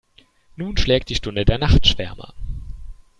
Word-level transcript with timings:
Nun 0.55 0.77
schlägt 0.77 1.09
die 1.09 1.15
Stunde 1.15 1.45
der 1.45 1.59
Nachtschwärmer. 1.59 2.33